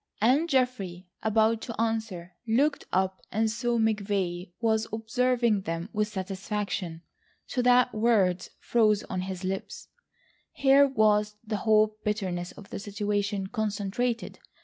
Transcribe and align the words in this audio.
And 0.19 0.49
Geoffrey, 0.49 1.05
about 1.21 1.61
to 1.61 1.79
answer, 1.79 2.33
looked 2.47 2.85
up 2.91 3.21
and 3.31 3.51
saw 3.51 3.77
McVay 3.77 4.49
was 4.59 4.87
observing 4.91 5.61
them 5.61 5.89
with 5.93 6.07
satisfaction, 6.07 7.03
so 7.45 7.61
that 7.61 7.93
words 7.93 8.49
froze 8.57 9.03
on 9.11 9.21
his 9.21 9.43
lips. 9.43 9.89
Here 10.53 10.87
was 10.87 11.35
the 11.45 11.57
whole 11.57 11.97
bitterness 12.03 12.51
of 12.53 12.71
the 12.71 12.79
situation 12.79 13.45
concentrated. 13.45 14.39